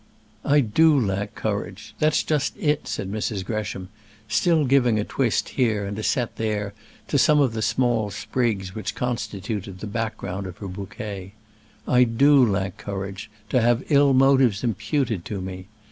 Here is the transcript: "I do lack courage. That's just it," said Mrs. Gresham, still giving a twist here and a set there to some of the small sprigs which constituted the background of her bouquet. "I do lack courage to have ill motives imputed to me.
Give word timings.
"I 0.43 0.61
do 0.61 0.99
lack 0.99 1.35
courage. 1.35 1.93
That's 1.99 2.23
just 2.23 2.57
it," 2.57 2.87
said 2.87 3.11
Mrs. 3.11 3.45
Gresham, 3.45 3.89
still 4.27 4.65
giving 4.65 4.97
a 4.99 5.03
twist 5.03 5.49
here 5.49 5.85
and 5.85 5.99
a 5.99 6.01
set 6.01 6.37
there 6.37 6.73
to 7.07 7.19
some 7.19 7.39
of 7.39 7.53
the 7.53 7.61
small 7.61 8.09
sprigs 8.09 8.73
which 8.73 8.95
constituted 8.95 9.77
the 9.77 9.85
background 9.85 10.47
of 10.47 10.57
her 10.57 10.67
bouquet. 10.67 11.33
"I 11.87 12.05
do 12.05 12.43
lack 12.43 12.77
courage 12.77 13.29
to 13.49 13.61
have 13.61 13.83
ill 13.91 14.13
motives 14.13 14.63
imputed 14.63 15.23
to 15.25 15.39
me. 15.39 15.67